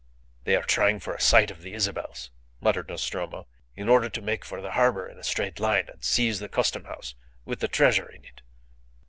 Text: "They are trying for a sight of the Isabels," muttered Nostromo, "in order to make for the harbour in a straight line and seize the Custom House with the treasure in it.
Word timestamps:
"They 0.45 0.55
are 0.55 0.63
trying 0.63 0.99
for 0.99 1.13
a 1.13 1.21
sight 1.21 1.51
of 1.51 1.61
the 1.61 1.75
Isabels," 1.75 2.31
muttered 2.59 2.89
Nostromo, 2.89 3.45
"in 3.75 3.87
order 3.87 4.09
to 4.09 4.19
make 4.23 4.43
for 4.43 4.59
the 4.59 4.71
harbour 4.71 5.07
in 5.07 5.19
a 5.19 5.23
straight 5.23 5.59
line 5.59 5.89
and 5.89 6.03
seize 6.03 6.39
the 6.39 6.49
Custom 6.49 6.85
House 6.85 7.13
with 7.45 7.59
the 7.59 7.67
treasure 7.67 8.09
in 8.11 8.25
it. 8.25 8.41